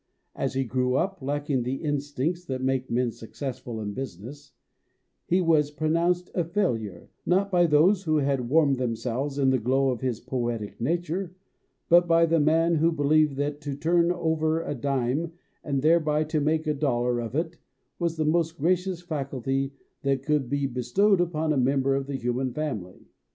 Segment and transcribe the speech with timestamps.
[0.33, 4.53] As he grew up, lacking the instincts that make men successful in business,
[5.27, 9.59] he was pronounced a failure not by those who had warmed them selves in the
[9.59, 11.35] glow of his poetic nature,
[11.87, 15.33] but by the man who believed that to turn over a dime
[15.63, 17.57] and thereby to make a dollar of it,
[17.99, 19.71] was the most gracious faculty
[20.01, 23.05] that could be bestowed upon io BIOGRAPHY a member of the human family.